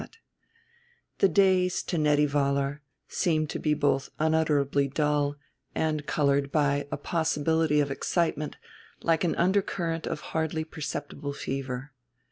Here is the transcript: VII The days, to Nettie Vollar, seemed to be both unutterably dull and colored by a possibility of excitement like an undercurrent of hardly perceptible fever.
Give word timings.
VII 0.01 0.07
The 1.19 1.29
days, 1.29 1.83
to 1.83 1.95
Nettie 1.95 2.25
Vollar, 2.25 2.81
seemed 3.07 3.51
to 3.51 3.59
be 3.59 3.75
both 3.75 4.09
unutterably 4.17 4.87
dull 4.87 5.35
and 5.75 6.07
colored 6.07 6.51
by 6.51 6.87
a 6.91 6.97
possibility 6.97 7.79
of 7.79 7.91
excitement 7.91 8.57
like 9.03 9.23
an 9.23 9.35
undercurrent 9.35 10.07
of 10.07 10.21
hardly 10.33 10.63
perceptible 10.63 11.33
fever. 11.33 11.91